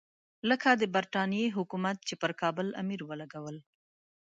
لکه 0.49 0.69
د 0.81 0.83
برټانیې 0.95 1.47
حکومت 1.57 1.97
چې 2.07 2.13
پر 2.21 2.31
کابل 2.41 2.67
امیر 2.81 3.01
ولګول. 3.05 3.57